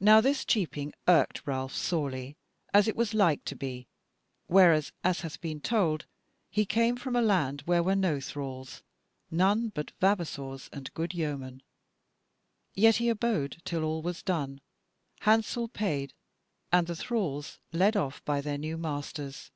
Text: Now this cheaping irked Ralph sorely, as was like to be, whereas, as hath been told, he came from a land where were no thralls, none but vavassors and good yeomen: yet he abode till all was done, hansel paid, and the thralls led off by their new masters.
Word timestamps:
Now 0.00 0.22
this 0.22 0.42
cheaping 0.42 0.94
irked 1.06 1.42
Ralph 1.46 1.74
sorely, 1.74 2.38
as 2.72 2.90
was 2.94 3.12
like 3.12 3.44
to 3.44 3.54
be, 3.54 3.86
whereas, 4.46 4.90
as 5.04 5.20
hath 5.20 5.38
been 5.42 5.60
told, 5.60 6.06
he 6.48 6.64
came 6.64 6.96
from 6.96 7.14
a 7.14 7.20
land 7.20 7.60
where 7.66 7.82
were 7.82 7.94
no 7.94 8.20
thralls, 8.20 8.82
none 9.30 9.68
but 9.68 9.90
vavassors 10.00 10.70
and 10.72 10.90
good 10.94 11.12
yeomen: 11.12 11.62
yet 12.72 12.96
he 12.96 13.10
abode 13.10 13.60
till 13.66 13.84
all 13.84 14.00
was 14.00 14.22
done, 14.22 14.62
hansel 15.20 15.68
paid, 15.68 16.14
and 16.72 16.86
the 16.86 16.96
thralls 16.96 17.58
led 17.70 17.98
off 17.98 18.24
by 18.24 18.40
their 18.40 18.56
new 18.56 18.78
masters. 18.78 19.50